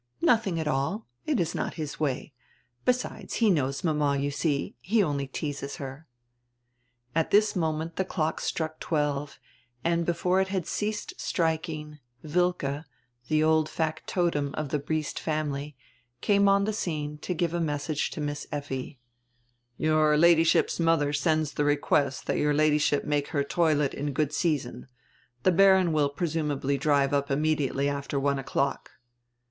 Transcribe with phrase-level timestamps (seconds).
[0.23, 1.05] "Nothing at all.
[1.27, 2.33] It is not his way.
[2.85, 4.75] Besides, he knows mama, you see.
[4.81, 6.07] He only teases her."
[7.13, 9.37] At this moment die clock struck twelve
[9.83, 12.83] and before it had ceased striking, Wilke,
[13.29, 15.77] die old factotum of die Briest family,
[16.19, 18.97] came on die scene to give a message to Miss Effi:
[19.77, 24.87] '"Your Ladyship's mother sends die request that your Ladyship make her toilet in good season;
[25.43, 28.89] die Baron will presumably drive up immediately after one o'clock."